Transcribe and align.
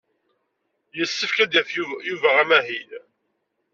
Yessefk 0.97 1.37
ad 1.43 1.49
d-yaf 1.51 1.69
Yuba 2.09 2.29
amahil. 2.41 2.89